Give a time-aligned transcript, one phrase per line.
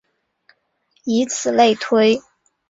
[1.03, 2.19] 以此类推。